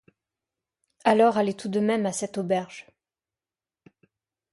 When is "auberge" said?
2.39-2.87